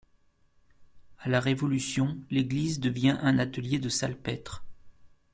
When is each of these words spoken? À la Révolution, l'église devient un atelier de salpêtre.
À 1.19 1.29
la 1.29 1.39
Révolution, 1.39 2.17
l'église 2.31 2.79
devient 2.79 3.19
un 3.21 3.37
atelier 3.37 3.77
de 3.77 3.87
salpêtre. 3.87 4.65